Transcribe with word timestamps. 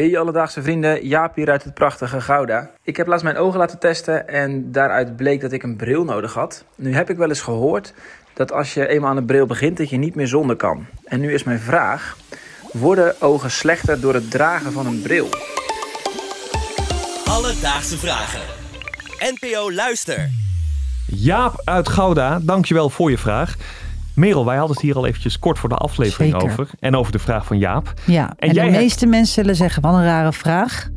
Hey 0.00 0.18
alledaagse 0.18 0.62
vrienden, 0.62 1.06
Jaap 1.06 1.34
hier 1.34 1.50
uit 1.50 1.64
het 1.64 1.74
prachtige 1.74 2.20
Gouda. 2.20 2.70
Ik 2.82 2.96
heb 2.96 3.06
laatst 3.06 3.24
mijn 3.24 3.36
ogen 3.36 3.58
laten 3.58 3.78
testen 3.78 4.28
en 4.28 4.72
daaruit 4.72 5.16
bleek 5.16 5.40
dat 5.40 5.52
ik 5.52 5.62
een 5.62 5.76
bril 5.76 6.04
nodig 6.04 6.34
had. 6.34 6.64
Nu 6.76 6.94
heb 6.94 7.10
ik 7.10 7.16
wel 7.16 7.28
eens 7.28 7.40
gehoord 7.40 7.94
dat 8.34 8.52
als 8.52 8.74
je 8.74 8.88
eenmaal 8.88 9.10
aan 9.10 9.16
een 9.16 9.24
bril 9.24 9.46
begint 9.46 9.76
dat 9.76 9.90
je 9.90 9.96
niet 9.96 10.14
meer 10.14 10.26
zonder 10.26 10.56
kan. 10.56 10.86
En 11.04 11.20
nu 11.20 11.32
is 11.32 11.44
mijn 11.44 11.58
vraag, 11.58 12.16
worden 12.72 13.20
ogen 13.20 13.50
slechter 13.50 14.00
door 14.00 14.14
het 14.14 14.30
dragen 14.30 14.72
van 14.72 14.86
een 14.86 15.02
bril? 15.02 15.28
Alledaagse 17.24 17.98
vragen. 17.98 18.40
NPO 19.18 19.72
Luister. 19.72 20.30
Jaap 21.06 21.62
uit 21.64 21.88
Gouda, 21.88 22.38
dankjewel 22.42 22.90
voor 22.90 23.10
je 23.10 23.18
vraag. 23.18 23.56
Merel, 24.20 24.44
wij 24.44 24.56
hadden 24.56 24.76
het 24.76 24.84
hier 24.84 24.96
al 24.96 25.06
eventjes 25.06 25.38
kort 25.38 25.58
voor 25.58 25.68
de 25.68 25.74
aflevering 25.74 26.32
Zeker. 26.32 26.50
over. 26.50 26.68
En 26.78 26.96
over 26.96 27.12
de 27.12 27.18
vraag 27.18 27.46
van 27.46 27.58
Jaap. 27.58 27.92
Ja, 28.06 28.32
en, 28.36 28.52
jij 28.52 28.64
de 28.64 28.70
hebt- 28.70 28.82
meeste 28.82 29.06
mensen 29.06 29.34
zullen 29.34 29.56
zeggen, 29.56 29.82
wat 29.82 29.94
een 29.94 30.04
rare 30.04 30.32
vraag. 30.32 30.88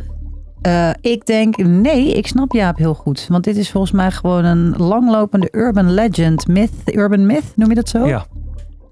Eh, 0.61 0.89
ik 1.01 1.25
denk, 1.25 1.57
nee, 1.57 2.11
ik 2.11 2.27
snap 2.27 2.51
Jaap 2.53 2.77
heel 2.77 2.93
goed. 2.93 3.25
Want 3.29 3.43
dit 3.43 3.57
is 3.57 3.71
volgens 3.71 3.91
mij 3.93 4.11
gewoon 4.11 4.43
een 4.45 4.73
langlopende 4.77 5.47
urban 5.51 5.93
legend, 5.93 6.47
myth, 6.47 6.71
urban 6.85 7.25
myth, 7.25 7.51
noem 7.55 7.69
je 7.69 7.75
dat 7.75 7.89
zo? 7.89 8.05
Ja, 8.05 8.25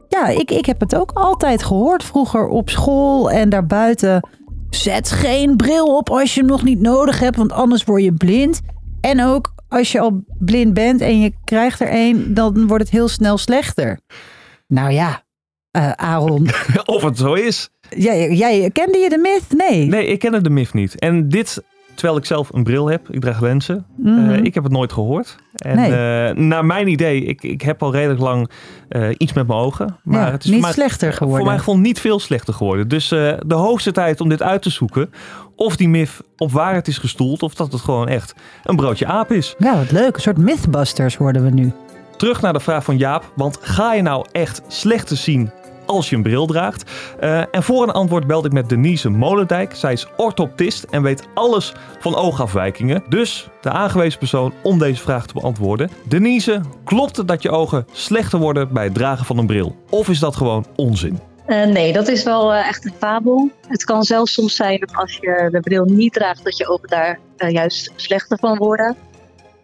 Ja, 0.08 0.28
ik, 0.28 0.52
ik 0.52 0.66
heb 0.66 0.80
het 0.80 0.96
ook 0.96 1.12
altijd 1.14 1.64
gehoord 1.64 2.04
vroeger 2.04 2.48
op 2.48 2.70
school 2.70 3.32
en 3.32 3.50
daarbuiten. 3.50 4.28
Zet 4.70 5.12
geen 5.12 5.56
bril 5.56 5.98
op 5.98 6.10
als 6.10 6.34
je 6.34 6.40
hem 6.40 6.50
nog 6.50 6.64
niet 6.64 6.80
nodig 6.80 7.20
hebt, 7.20 7.36
want 7.36 7.52
anders 7.52 7.84
word 7.84 8.04
je 8.04 8.14
blind. 8.14 8.62
En 9.02 9.24
ook 9.24 9.54
als 9.72 9.92
je 9.92 10.00
al 10.00 10.24
blind 10.40 10.74
bent 10.74 11.02
en 11.02 11.20
je 11.20 11.34
krijgt 11.44 11.80
er 11.80 11.90
een, 11.92 12.34
dan 12.34 12.68
wordt 12.68 12.84
het 12.84 12.92
heel 12.92 13.08
snel 13.08 13.38
slechter. 13.38 14.00
Nou 14.68 14.92
ja, 14.92 15.24
eh, 15.72 15.92
Aaron, 15.92 16.48
of 16.86 17.04
het 17.04 17.18
zo 17.18 17.34
is. 17.34 17.70
jij, 17.90 18.34
jij 18.34 18.70
kende 18.72 18.98
je 18.98 19.10
de 19.10 19.18
myth? 19.18 19.70
Nee. 19.70 19.88
Nee, 19.88 20.06
ik 20.08 20.20
ken 20.20 20.34
het 20.34 20.44
de 20.44 20.50
MIF 20.50 20.74
niet. 20.74 21.00
En 21.00 21.30
dit, 21.30 21.64
terwijl 21.94 22.18
ik 22.18 22.26
zelf 22.26 22.54
een 22.54 22.64
bril 22.64 22.88
heb, 22.88 23.10
ik 23.10 23.22
draag 23.22 23.42
lenzen. 23.42 23.86
Mhm. 23.98 24.30
eh, 24.30 24.44
ik 24.44 24.54
heb 24.54 24.64
het 24.64 24.72
nooit 24.72 24.94
gehoord. 24.94 25.36
En 25.62 25.76
Nee. 25.76 25.92
eh, 25.92 26.36
naar 26.36 26.66
mijn 26.66 26.88
idee, 26.88 27.24
ik, 27.24 27.44
ik 27.44 27.62
heb 27.62 27.84
al 27.84 27.92
redelijk 27.92 28.20
lang 28.20 28.50
eh, 28.90 29.10
iets 29.18 29.34
met 29.34 29.48
mijn 29.48 29.60
ogen. 29.60 29.98
Maar 30.04 30.26
Ja, 30.26 30.32
het 30.32 30.44
is 30.44 30.50
niet 30.50 30.62
mij, 30.62 30.72
slechter 30.72 31.14
geworden. 31.14 31.38
Voor 31.38 31.46
mijn 31.48 31.60
gevoel 31.60 31.78
niet 31.78 32.00
veel 32.00 32.20
slechter 32.20 32.54
geworden. 32.54 32.88
Dus 32.88 33.12
eh, 33.12 33.34
de 33.46 33.56
hoogste 33.56 33.92
tijd 33.92 34.22
om 34.22 34.30
dit 34.30 34.42
uit 34.42 34.62
te 34.62 34.70
zoeken. 34.70 35.10
Of 35.56 35.76
die 35.76 35.90
MIF 35.90 36.22
op 36.38 36.52
waarheid 36.52 36.88
is 36.88 36.98
gestoeld. 36.98 37.44
Of 37.44 37.54
dat 37.54 37.72
het 37.72 37.82
gewoon 37.82 38.08
echt 38.08 38.36
een 38.64 38.76
broodje 38.76 39.06
aap 39.06 39.32
is. 39.32 39.56
Ja, 39.58 39.78
wat 39.78 39.92
leuk. 39.92 40.16
Een 40.16 40.22
soort 40.22 40.38
mythbusters 40.38 41.18
worden 41.18 41.44
we 41.44 41.50
nu. 41.50 41.72
Terug 42.18 42.42
naar 42.42 42.54
de 42.54 42.60
vraag 42.60 42.84
van 42.84 42.98
Jaap. 42.98 43.32
Want 43.36 43.58
ga 43.62 43.94
je 43.94 44.02
nou 44.02 44.26
echt 44.32 44.62
slecht 44.68 45.08
te 45.08 45.16
zien 45.16 45.52
als 45.96 46.10
je 46.10 46.16
een 46.16 46.24
bril 46.24 46.46
draagt? 46.46 46.92
Eh, 47.20 47.40
en 47.52 47.64
voor 47.64 47.84
een 47.84 47.92
antwoord 47.92 48.28
belde 48.28 48.48
ik 48.48 48.54
met 48.54 48.70
Denise 48.70 49.10
Molendijk. 49.10 49.76
Zij 49.76 49.94
is 49.94 50.08
orthoptist 50.18 50.84
en 50.84 51.02
weet 51.02 51.28
alles 51.34 51.74
van 52.00 52.16
oogafwijkingen. 52.16 53.04
Dus 53.10 53.50
de 53.62 53.70
aangewezen 53.70 54.20
persoon 54.20 54.54
om 54.64 54.80
deze 54.80 55.02
vraag 55.02 55.26
te 55.28 55.34
beantwoorden. 55.34 55.90
Denise, 56.08 56.62
klopt 56.84 57.18
het 57.18 57.28
dat 57.28 57.42
je 57.42 57.50
ogen 57.50 57.86
slechter 57.92 58.40
worden 58.40 58.74
bij 58.74 58.84
het 58.84 58.94
dragen 58.94 59.26
van 59.26 59.38
een 59.38 59.48
bril? 59.48 59.76
Of 59.90 60.10
is 60.10 60.20
dat 60.20 60.36
gewoon 60.36 60.66
onzin? 60.76 61.20
Eh, 61.46 61.66
nee, 61.66 61.94
dat 61.94 62.08
is 62.08 62.24
wel 62.24 62.54
eh, 62.54 62.68
echt 62.68 62.86
een 62.86 62.94
fabel. 62.98 63.52
Het 63.68 63.84
kan 63.84 64.04
zelfs 64.04 64.34
soms 64.34 64.56
zijn 64.56 64.80
dat 64.80 64.96
als 64.96 65.18
je 65.22 65.48
de 65.52 65.60
bril 65.60 65.86
niet 65.86 66.14
draagt, 66.14 66.44
dat 66.44 66.58
je 66.58 66.68
ogen 66.68 66.90
daar 66.90 67.20
juist 67.50 67.92
slechter 67.96 68.38
van 68.38 68.58
worden. 68.58 68.96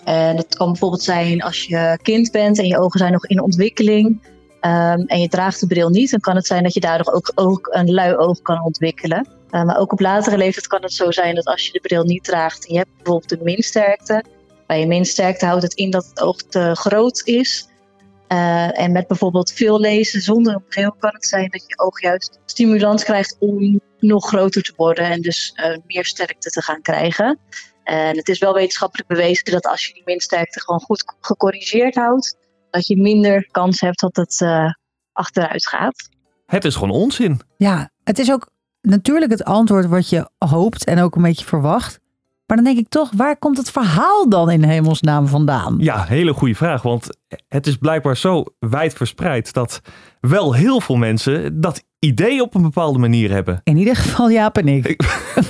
En 0.03 0.35
dat 0.35 0.55
kan 0.55 0.67
bijvoorbeeld 0.67 1.03
zijn 1.03 1.41
als 1.41 1.63
je 1.63 1.99
kind 2.01 2.31
bent 2.31 2.59
en 2.59 2.65
je 2.65 2.79
ogen 2.79 2.99
zijn 2.99 3.11
nog 3.11 3.25
in 3.25 3.41
ontwikkeling. 3.41 4.21
Ehm, 4.59 4.99
en 4.99 5.19
je 5.19 5.27
draagt 5.27 5.59
de 5.59 5.67
bril 5.67 5.89
niet, 5.89 6.11
dan 6.11 6.19
kan 6.19 6.35
het 6.35 6.45
zijn 6.45 6.63
dat 6.63 6.73
je 6.73 6.79
daardoor 6.79 7.13
ook, 7.13 7.31
ook 7.35 7.67
een 7.71 7.93
lui 7.93 8.15
oog 8.15 8.41
kan 8.41 8.63
ontwikkelen. 8.63 9.27
Eh, 9.49 9.63
maar 9.63 9.77
ook 9.77 9.91
op 9.91 9.99
latere 9.99 10.37
leeftijd 10.37 10.67
kan 10.67 10.81
het 10.81 10.93
zo 10.93 11.11
zijn 11.11 11.35
dat 11.35 11.45
als 11.45 11.65
je 11.65 11.71
de 11.71 11.79
bril 11.79 12.03
niet 12.03 12.23
draagt 12.23 12.67
en 12.67 12.73
je 12.73 12.79
hebt 12.79 12.95
bijvoorbeeld 12.95 13.31
een 13.31 13.43
minsterkte. 13.43 14.23
Bij 14.67 14.79
je 14.79 14.87
minsterkte 14.87 15.45
houdt 15.45 15.63
het 15.63 15.73
in 15.73 15.89
dat 15.89 16.05
het 16.05 16.21
oog 16.21 16.41
te 16.41 16.75
groot 16.75 17.21
is. 17.25 17.67
Eh, 18.27 18.79
en 18.79 18.91
met 18.91 19.07
bijvoorbeeld 19.07 19.51
veel 19.51 19.79
lezen 19.79 20.21
zonder 20.21 20.53
een 20.53 20.63
bril 20.69 20.95
kan 20.99 21.13
het 21.13 21.25
zijn 21.25 21.49
dat 21.49 21.63
je 21.67 21.79
oog 21.79 22.01
juist 22.01 22.39
stimulans 22.45 23.03
krijgt 23.03 23.35
om 23.39 23.81
nog 23.99 24.27
groter 24.27 24.61
te 24.61 24.73
worden 24.75 25.05
en 25.05 25.21
dus 25.21 25.51
eh, 25.55 25.77
meer 25.85 26.05
sterkte 26.05 26.49
te 26.49 26.61
gaan 26.61 26.81
krijgen. 26.81 27.39
En 27.83 28.17
het 28.17 28.29
is 28.29 28.39
wel 28.39 28.53
wetenschappelijk 28.53 29.09
bewezen 29.09 29.51
dat 29.51 29.65
als 29.65 29.87
je 29.87 29.93
die 29.93 30.01
minsterkte 30.05 30.61
gewoon 30.61 30.79
goed 30.79 31.15
gecorrigeerd 31.19 31.95
houdt, 31.95 32.37
dat 32.69 32.87
je 32.87 32.97
minder 32.97 33.47
kans 33.51 33.79
hebt 33.79 33.99
dat 33.99 34.15
het 34.15 34.41
eh, 34.41 34.71
achteruit 35.11 35.67
gaat. 35.67 36.09
Het 36.45 36.65
is 36.65 36.75
gewoon 36.75 36.91
onzin. 36.91 37.41
Ja, 37.57 37.89
het 38.03 38.19
is 38.19 38.31
ook 38.31 38.49
natuurlijk 38.81 39.31
het 39.31 39.43
antwoord 39.43 39.85
wat 39.85 40.09
je 40.09 40.29
hoopt 40.37 40.85
en 40.85 40.99
ook 40.99 41.15
een 41.15 41.21
beetje 41.21 41.45
verwacht. 41.45 41.99
Maar 42.47 42.57
dan 42.57 42.65
denk 42.65 42.77
ik 42.77 42.89
toch, 42.89 43.11
waar 43.15 43.37
komt 43.37 43.57
het 43.57 43.71
verhaal 43.71 44.29
dan 44.29 44.51
in 44.51 44.63
hemelsnaam 44.63 45.27
vandaan? 45.27 45.75
Ja, 45.79 46.03
hele 46.03 46.33
goede 46.33 46.55
vraag. 46.55 46.81
Want 46.81 47.17
het 47.47 47.67
is 47.67 47.75
blijkbaar 47.75 48.17
zo 48.17 48.45
wijd 48.59 48.93
verspreid 48.93 49.53
dat 49.53 49.81
wel 50.19 50.53
heel 50.53 50.81
veel 50.81 50.95
mensen 50.95 51.61
dat 51.61 51.83
idee 51.99 52.41
op 52.41 52.55
een 52.55 52.61
bepaalde 52.61 52.99
manier 52.99 53.31
hebben. 53.31 53.61
In 53.63 53.77
ieder 53.77 53.95
geval 53.95 54.29
Jaap 54.29 54.57
en 54.57 54.67
ik. 54.67 55.05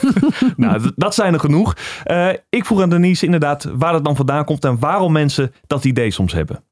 nou, 0.56 0.92
dat 0.96 1.14
zijn 1.14 1.34
er 1.34 1.40
genoeg. 1.40 1.76
Eh, 2.04 2.30
ik 2.50 2.66
vroeg 2.66 2.82
aan 2.82 2.90
Denise 2.90 3.26
inderdaad 3.26 3.64
waar 3.74 3.94
het 3.94 4.06
dan 4.06 4.16
vandaan 4.16 4.46
komt 4.46 4.66
en 4.66 4.80
waarom 4.80 5.12
mensen 5.12 5.54
dat 5.68 5.86
idee 5.86 6.12
soms 6.12 6.34
hebben. 6.34 6.64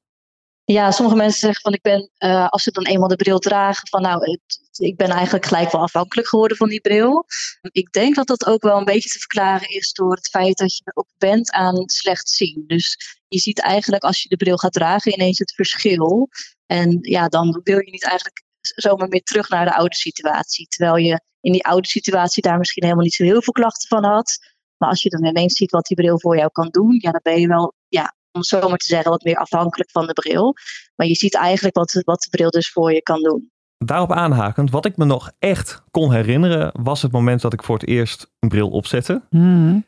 Ja, 0.65 0.91
sommige 0.91 1.17
mensen 1.17 1.39
zeggen 1.39 1.61
van 1.61 1.73
ik 1.73 1.81
ben, 1.81 2.09
eh, 2.17 2.47
als 2.47 2.63
ze 2.63 2.71
dan 2.71 2.85
eenmaal 2.85 3.07
de 3.07 3.15
bril 3.15 3.39
dragen, 3.39 3.87
van 3.87 4.01
nou, 4.01 4.39
ik 4.71 4.95
ben 4.97 5.09
eigenlijk 5.09 5.45
gelijk 5.45 5.71
wel 5.71 5.81
afhankelijk 5.81 6.27
geworden 6.27 6.57
van 6.57 6.69
die 6.69 6.81
bril. 6.81 7.25
Ik 7.61 7.91
denk 7.91 8.15
dat 8.15 8.27
dat 8.27 8.45
ook 8.45 8.63
wel 8.63 8.77
een 8.77 8.85
beetje 8.85 9.09
te 9.09 9.19
verklaren 9.19 9.69
is 9.69 9.91
door 9.91 10.15
het 10.15 10.27
feit 10.27 10.57
dat 10.57 10.77
je 10.77 10.91
ook 10.93 11.09
bent 11.17 11.51
aan 11.51 11.89
slecht 11.89 12.29
zien. 12.29 12.63
Dus 12.67 12.97
je 13.27 13.39
ziet 13.39 13.59
eigenlijk 13.59 14.03
als 14.03 14.21
je 14.21 14.29
de 14.29 14.35
bril 14.35 14.57
gaat 14.57 14.73
dragen 14.73 15.13
ineens 15.13 15.39
het 15.39 15.53
verschil. 15.53 16.29
En 16.65 16.97
ja, 17.01 17.27
dan 17.27 17.61
wil 17.63 17.79
je 17.79 17.91
niet 17.91 18.05
eigenlijk 18.05 18.43
zomaar 18.61 19.07
meer 19.07 19.23
terug 19.23 19.49
naar 19.49 19.65
de 19.65 19.75
oude 19.75 19.95
situatie. 19.95 20.67
Terwijl 20.67 20.97
je 20.97 21.21
in 21.41 21.51
die 21.51 21.65
oude 21.65 21.87
situatie 21.87 22.41
daar 22.41 22.57
misschien 22.57 22.83
helemaal 22.83 23.05
niet 23.05 23.13
zo 23.13 23.23
heel 23.23 23.41
veel 23.41 23.53
klachten 23.53 23.87
van 23.87 24.03
had. 24.03 24.37
Maar 24.77 24.89
als 24.89 25.01
je 25.01 25.09
dan 25.09 25.25
ineens 25.25 25.55
ziet 25.55 25.71
wat 25.71 25.85
die 25.85 25.97
bril 25.97 26.19
voor 26.19 26.37
jou 26.37 26.51
kan 26.51 26.69
doen, 26.69 26.97
ja, 27.01 27.11
dan 27.11 27.21
ben 27.23 27.39
je 27.39 27.47
wel, 27.47 27.73
ja, 27.87 28.15
om 28.35 28.41
het 28.41 28.49
zo 28.49 28.69
maar 28.69 28.77
te 28.77 28.85
zeggen, 28.85 29.11
wat 29.11 29.23
meer 29.23 29.35
afhankelijk 29.35 29.91
van 29.91 30.07
de 30.07 30.13
bril. 30.13 30.55
Maar 30.95 31.07
je 31.07 31.15
ziet 31.15 31.35
eigenlijk 31.35 31.75
wat, 31.75 32.01
wat 32.03 32.21
de 32.21 32.29
bril 32.29 32.49
dus 32.49 32.71
voor 32.71 32.93
je 32.93 33.01
kan 33.01 33.21
doen. 33.21 33.51
Daarop 33.77 34.11
aanhakend, 34.11 34.71
wat 34.71 34.85
ik 34.85 34.97
me 34.97 35.05
nog 35.05 35.31
echt 35.39 35.83
kon 35.91 36.11
herinneren, 36.11 36.71
was 36.83 37.01
het 37.01 37.11
moment 37.11 37.41
dat 37.41 37.53
ik 37.53 37.63
voor 37.63 37.77
het 37.77 37.87
eerst 37.87 38.31
een 38.39 38.49
bril 38.49 38.69
opzette. 38.69 39.21
Hmm. 39.29 39.85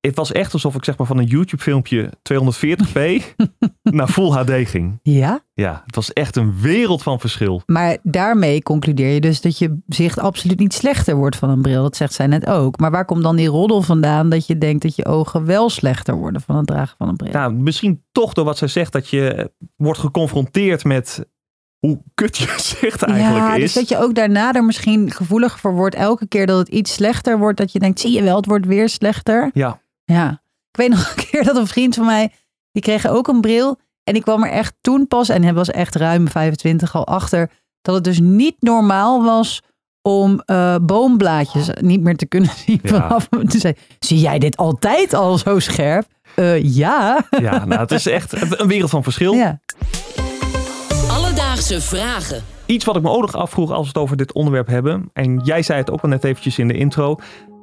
Het 0.00 0.16
was 0.16 0.32
echt 0.32 0.52
alsof 0.52 0.74
ik 0.74 0.84
zeg 0.84 0.98
maar 0.98 1.06
van 1.06 1.18
een 1.18 1.26
YouTube 1.26 1.62
filmpje 1.62 2.10
240p 2.32 2.98
naar 3.82 4.08
Full 4.08 4.30
HD 4.30 4.68
ging. 4.68 4.98
Ja, 5.02 5.40
Ja, 5.54 5.82
het 5.86 5.94
was 5.94 6.12
echt 6.12 6.36
een 6.36 6.60
wereld 6.60 7.02
van 7.02 7.20
verschil. 7.20 7.62
maar 7.66 7.96
daarmee 8.02 8.62
concludeer 8.62 9.12
je 9.14 9.20
dus 9.20 9.40
dat 9.40 9.58
je 9.58 9.78
zicht 9.86 10.18
absoluut 10.18 10.58
niet 10.58 10.74
slechter 10.74 11.16
wordt 11.16 11.36
van 11.36 11.50
een 11.50 11.62
bril. 11.62 11.82
Dat 11.82 11.96
zegt 11.96 12.12
zij 12.12 12.26
net 12.26 12.46
ook. 12.46 12.78
Maar 12.78 12.90
waar 12.90 13.04
komt 13.04 13.22
dan 13.22 13.36
die 13.36 13.48
roddel 13.48 13.82
vandaan 13.82 14.28
dat 14.28 14.46
je 14.46 14.58
denkt 14.58 14.82
dat 14.82 14.96
je 14.96 15.06
ogen 15.06 15.44
wel 15.44 15.70
slechter 15.70 16.14
worden 16.14 16.40
van 16.40 16.56
het 16.56 16.66
dragen 16.66 16.96
van 16.98 17.08
een 17.08 17.16
bril? 17.16 17.32
Nou, 17.32 17.52
misschien 17.52 18.04
toch 18.12 18.32
door 18.32 18.44
wat 18.44 18.58
zij 18.58 18.68
zegt 18.68 18.92
dat 18.92 19.08
je 19.08 19.52
wordt 19.76 19.98
geconfronteerd 19.98 20.84
met 20.84 21.26
hoe 21.78 22.02
kut 22.14 22.36
je 22.36 22.54
zicht 22.78 23.02
eigenlijk 23.02 23.46
ja, 23.46 23.54
is. 23.54 23.60
dus 23.60 23.72
dat 23.72 23.88
je 23.88 24.04
ook 24.04 24.14
daarna 24.14 24.52
er 24.52 24.64
misschien 24.64 25.10
gevoelig 25.10 25.60
voor 25.60 25.72
wordt. 25.74 25.94
Elke 25.94 26.26
keer 26.26 26.46
dat 26.46 26.58
het 26.58 26.68
iets 26.68 26.92
slechter 26.92 27.38
wordt, 27.38 27.58
dat 27.58 27.72
je 27.72 27.78
denkt, 27.78 28.00
zie 28.00 28.12
je 28.12 28.22
wel, 28.22 28.36
het 28.36 28.46
wordt 28.46 28.66
weer 28.66 28.88
slechter. 28.88 29.50
Ja, 29.54 29.80
Ja, 30.14 30.30
ik 30.70 30.76
weet 30.76 30.88
nog 30.88 31.08
een 31.16 31.24
keer 31.30 31.44
dat 31.44 31.56
een 31.56 31.66
vriend 31.66 31.94
van 31.94 32.06
mij, 32.06 32.32
die 32.72 32.82
kreeg 32.82 33.06
ook 33.06 33.28
een 33.28 33.40
bril. 33.40 33.78
En 34.04 34.14
ik 34.14 34.22
kwam 34.22 34.42
er 34.44 34.50
echt 34.50 34.74
toen 34.80 35.06
pas, 35.06 35.28
en 35.28 35.42
hij 35.42 35.54
was 35.54 35.70
echt 35.70 35.94
ruim 35.94 36.28
25 36.28 36.94
al 36.94 37.06
achter, 37.06 37.50
dat 37.82 37.94
het 37.94 38.04
dus 38.04 38.20
niet 38.20 38.56
normaal 38.58 39.22
was 39.24 39.62
om 40.02 40.40
eh, 40.44 40.76
boomblaadjes 40.82 41.68
niet 41.80 42.00
meer 42.00 42.16
te 42.16 42.26
kunnen 42.26 42.50
zien 42.66 42.80
Ja. 42.82 42.88
vanaf. 42.88 43.28
Toen 43.28 43.60
zei, 43.60 43.74
zie 43.98 44.18
jij 44.18 44.38
dit 44.38 44.56
altijd 44.56 45.14
al 45.14 45.38
zo 45.38 45.58
scherp? 45.58 46.06
Eh, 46.34 46.62
ja. 46.74 47.24
ja 47.40 47.64
nou, 47.64 47.80
het 47.80 47.90
is 47.90 48.06
echt 48.06 48.60
een 48.60 48.68
wereld 48.68 48.90
van 48.90 49.02
verschil. 49.02 49.32
ja. 49.32 49.60
Alledaagse 51.10 51.80
vragen. 51.80 52.42
Iets 52.66 52.84
wat 52.84 52.96
ik 52.96 53.02
me 53.02 53.10
ook 53.10 53.20
nog 53.20 53.34
afvroeg 53.36 53.70
als 53.70 53.80
we 53.82 53.86
het 53.88 53.96
over 53.98 54.16
dit 54.16 54.32
onderwerp 54.32 54.66
hebben. 54.66 55.10
En 55.12 55.40
jij 55.44 55.62
zei 55.62 55.78
het 55.78 55.90
ook 55.90 56.00
al 56.02 56.08
net 56.08 56.24
eventjes 56.24 56.58
in 56.58 56.68
de 56.68 56.74
intro. 56.76 57.16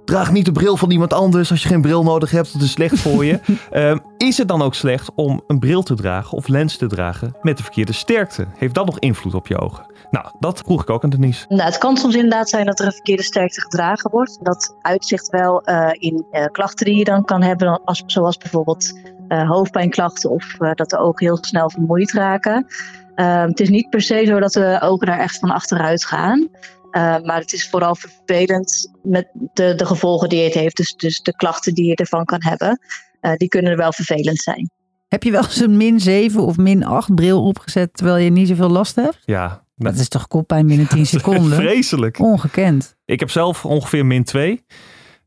Draag 0.05 0.31
niet 0.31 0.45
de 0.45 0.51
bril 0.51 0.77
van 0.77 0.91
iemand 0.91 1.13
anders 1.13 1.51
als 1.51 1.61
je 1.61 1.67
geen 1.67 1.81
bril 1.81 2.03
nodig 2.03 2.31
hebt. 2.31 2.53
Dat 2.53 2.61
is 2.61 2.71
slecht 2.71 2.99
voor 2.99 3.25
je. 3.25 3.39
Ehm, 3.71 3.97
is 4.17 4.37
het 4.37 4.47
dan 4.47 4.61
ook 4.61 4.73
slecht 4.73 5.11
om 5.15 5.41
een 5.47 5.59
bril 5.59 5.83
te 5.83 5.93
dragen 5.93 6.37
of 6.37 6.47
lens 6.47 6.77
te 6.77 6.87
dragen 6.87 7.35
met 7.41 7.57
de 7.57 7.63
verkeerde 7.63 7.93
sterkte? 7.93 8.45
Heeft 8.57 8.73
dat 8.73 8.85
nog 8.85 8.99
invloed 8.99 9.33
op 9.33 9.47
je 9.47 9.59
ogen? 9.59 9.85
Nou, 10.11 10.25
dat 10.39 10.61
vroeg 10.65 10.81
ik 10.81 10.89
ook 10.89 11.03
aan 11.03 11.09
Denise. 11.09 11.45
Nou, 11.47 11.61
het 11.61 11.77
kan 11.77 11.97
soms 11.97 12.15
inderdaad 12.15 12.49
zijn 12.49 12.65
dat 12.65 12.79
er 12.79 12.85
een 12.85 12.91
verkeerde 12.91 13.23
sterkte 13.23 13.61
gedragen 13.61 14.11
wordt. 14.11 14.37
Dat 14.41 14.75
uitzicht 14.81 15.29
wel 15.29 15.61
eh, 15.61 15.89
in 15.91 16.25
eh, 16.31 16.45
klachten 16.51 16.85
die 16.85 16.97
je 16.97 17.03
dan 17.03 17.25
kan 17.25 17.41
hebben, 17.41 17.81
als, 17.83 18.03
zoals 18.05 18.37
bijvoorbeeld 18.37 18.93
eh, 19.27 19.49
hoofdpijnklachten 19.49 20.29
of 20.29 20.59
eh, 20.59 20.71
dat 20.73 20.89
de 20.89 20.97
ogen 20.97 21.25
heel 21.25 21.37
snel 21.41 21.69
vermoeid 21.69 22.11
raken. 22.11 22.67
Ehm, 23.15 23.47
het 23.47 23.59
is 23.59 23.69
niet 23.69 23.89
per 23.89 24.01
se 24.01 24.25
zo 24.25 24.39
dat 24.39 24.53
de 24.53 24.77
ogen 24.81 25.07
daar 25.07 25.19
echt 25.19 25.39
van 25.39 25.51
achteruit 25.51 26.05
gaan. 26.05 26.47
Eh, 26.95 27.01
maar 27.21 27.39
het 27.39 27.53
is 27.53 27.69
vooral 27.69 27.95
vervelend 27.95 28.91
met 29.03 29.27
de, 29.53 29.75
de 29.75 29.85
gevolgen 29.85 30.29
die 30.29 30.43
het 30.43 30.53
heeft. 30.53 30.77
Dus, 30.77 30.93
dus 30.95 31.21
de 31.21 31.35
klachten 31.35 31.73
die 31.73 31.85
je 31.85 31.95
ervan 31.95 32.25
kan 32.25 32.39
hebben, 32.43 32.79
eh, 33.19 33.33
die 33.35 33.47
kunnen 33.47 33.77
wel 33.77 33.93
vervelend 33.93 34.37
zijn. 34.37 34.69
Heb 35.07 35.23
je 35.23 35.31
wel 35.31 35.43
eens 35.43 35.59
een 35.59 35.77
min 35.77 35.99
7 35.99 36.41
of 36.41 36.57
min 36.57 36.85
8 36.85 37.15
bril 37.15 37.43
opgezet 37.43 37.93
terwijl 37.93 38.17
je 38.17 38.29
niet 38.29 38.47
zoveel 38.47 38.69
last 38.69 38.95
hebt? 38.95 39.17
Ja, 39.25 39.63
Dat 39.75 39.95
is 39.95 40.07
toch 40.07 40.27
koppijn 40.27 40.67
binnen 40.67 40.87
10 40.87 41.05
seconden? 41.15 41.55
vreselijk. 41.57 42.19
Ongekend. 42.19 42.95
Ik 43.05 43.19
heb 43.19 43.29
zelf 43.29 43.65
ongeveer 43.65 44.05
min 44.05 44.23
2. 44.23 44.65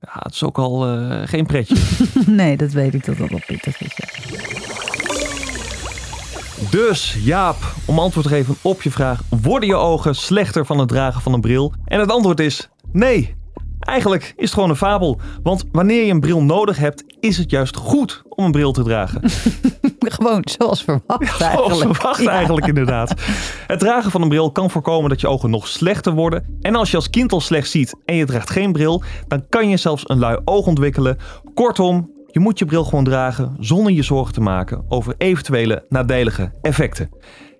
Ja, 0.01 0.11
het 0.23 0.35
is 0.35 0.43
ook 0.43 0.59
al 0.59 0.87
eh, 0.87 1.23
geen 1.25 1.47
pretje. 1.47 1.77
Nee, 2.27 2.57
dat 2.57 2.71
weet 2.73 2.95
ik 2.95 3.05
dat 3.05 3.17
dat 3.17 3.29
wel 3.29 3.41
pittig 3.47 3.81
is. 3.81 3.93
ja. 3.97 4.68
Dus 6.71 7.17
Jaap, 7.25 7.57
om 7.87 7.99
antwoord 7.99 8.27
te 8.27 8.33
geven 8.33 8.57
op 8.63 8.83
je 8.83 8.91
vraag: 8.91 9.21
worden 9.43 9.69
je 9.69 9.75
ogen 9.75 10.15
slechter 10.15 10.67
van 10.67 10.79
het 10.79 10.89
dragen 10.89 11.21
van 11.21 11.33
een 11.33 11.41
bril? 11.41 11.73
En 11.85 12.01
het 12.01 12.11
antwoord 12.11 12.41
is 12.41 12.69
nee. 12.93 13.37
Eigenlijk 13.81 14.33
is 14.37 14.45
het 14.45 14.55
gewoon 14.55 14.71
een 14.71 14.77
fabel. 14.77 15.21
Want 15.43 15.65
wanneer 15.73 16.05
je 16.05 16.13
een 16.13 16.21
bril 16.21 16.43
nodig 16.43 16.77
hebt, 16.79 17.05
is 17.21 17.37
het 17.37 17.51
juist 17.51 17.77
goed 17.77 18.23
om 18.29 18.45
een 18.45 18.53
bril 18.53 18.73
te 18.73 18.83
dragen. 18.83 19.21
Gewoon 19.99 20.43
zoals 20.45 20.83
verwacht 20.83 21.37
Zoals 21.39 21.43
eigenlijk. 21.43 21.95
verwacht 21.95 22.23
Ja. 22.23 22.31
eigenlijk 22.31 22.67
inderdaad. 22.67 23.15
Het 23.67 23.79
dragen 23.79 24.11
van 24.11 24.23
een 24.23 24.29
bril 24.29 24.53
kan 24.53 24.71
voorkomen 24.71 25.09
dat 25.11 25.21
je 25.21 25.29
ogen 25.29 25.51
nog 25.51 25.69
slechter 25.69 26.13
worden. 26.13 26.59
En 26.61 26.75
als 26.75 26.91
je 26.91 26.97
als 26.97 27.11
kind 27.11 27.33
al 27.33 27.41
slecht 27.41 27.71
ziet 27.71 27.95
en 28.05 28.15
je 28.15 28.25
draagt 28.25 28.51
geen 28.51 28.73
bril, 28.73 29.03
dan 29.29 29.49
kan 29.49 29.69
je 29.69 29.77
zelfs 29.77 30.03
een 30.07 30.19
lui 30.19 30.39
oog 30.45 30.67
ontwikkelen. 30.67 31.17
Kortom, 31.55 32.11
je 32.31 32.41
moet 32.41 32.59
je 32.59 32.65
bril 32.65 32.85
gewoon 32.85 33.05
dragen 33.05 33.57
zonder 33.59 33.93
je 33.93 34.03
zorgen 34.03 34.35
te 34.35 34.41
maken 34.41 34.85
over 34.89 35.15
eventuele 35.19 35.85
nadelige 35.89 36.53
effecten. 36.63 37.11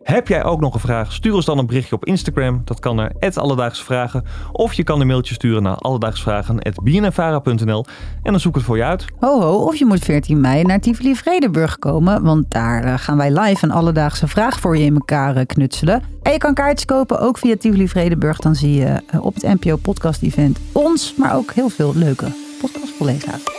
Heb 0.09 0.29
jij 0.29 0.45
ook 0.45 0.61
nog 0.61 0.75
een 0.75 0.81
vraag? 0.81 1.13
Stuur 1.13 1.35
ons 1.35 1.45
dan 1.45 1.59
een 1.59 1.67
berichtje 1.67 1.95
op 1.95 2.05
Instagram. 2.05 2.63
Dat 2.65 2.81
kan 2.81 2.97
naar 2.97 3.13
Alledaagse 3.35 3.85
Vragen. 3.85 4.25
Of 4.53 4.73
je 4.73 4.85
kan 4.85 5.01
een 5.01 5.07
mailtje 5.07 5.35
sturen 5.35 5.63
naar 5.63 5.77
alledaagsvragen.bnnvara.nl 5.77 7.85
en 8.23 8.31
dan 8.31 8.41
zoek 8.41 8.51
ik 8.51 8.57
het 8.57 8.65
voor 8.65 8.77
je 8.77 8.85
uit. 8.85 9.05
Ho 9.19 9.41
ho, 9.41 9.55
of 9.55 9.77
je 9.77 9.87
moet 9.87 10.05
14 10.05 10.41
mei 10.41 10.63
naar 10.63 10.81
Tivoli 10.81 11.17
Vredenburg 11.17 11.79
komen, 11.79 12.23
want 12.23 12.51
daar 12.51 12.85
eh, 12.85 12.95
gaan 12.97 13.17
wij 13.17 13.41
live 13.41 13.65
een 13.65 13.71
alledaagse 13.71 14.29
vraag 14.29 14.61
voor 14.61 14.77
je 14.77 14.85
in 14.85 14.95
elkaar 14.95 15.37
eh, 15.37 15.47
knutselen. 15.47 16.03
En 16.23 16.33
je 16.33 16.39
kan 16.39 16.55
kaartjes 16.55 16.85
kopen, 16.85 17.21
ook 17.21 17.39
via 17.39 17.57
Tivoli 17.57 17.89
Vredenburg. 17.89 18.39
Dan 18.39 18.55
zie 18.55 18.75
je 18.75 19.03
eh, 19.11 19.25
op 19.25 19.35
het 19.35 19.43
NPO 19.43 19.77
podcast 19.77 20.23
event 20.23 20.59
ons, 20.73 21.15
maar 21.17 21.37
ook 21.37 21.53
heel 21.53 21.69
veel 21.69 21.93
leuke 21.95 22.27
podcastcollega's. 22.61 23.58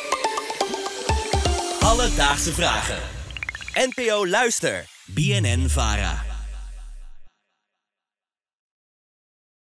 Alledaagse 1.89 2.53
vragen. 2.53 3.01
NPO 3.73 4.25
Luister. 4.25 4.85
BNN 5.05 5.69
Vara. 5.69 6.28